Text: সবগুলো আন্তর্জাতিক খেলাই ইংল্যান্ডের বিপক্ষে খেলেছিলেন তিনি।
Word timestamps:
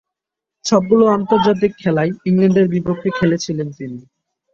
সবগুলো 0.65 1.03
আন্তর্জাতিক 1.09 1.71
খেলাই 1.77 2.09
ইংল্যান্ডের 2.25 2.67
বিপক্ষে 2.73 3.09
খেলেছিলেন 3.17 3.67
তিনি। 3.77 3.99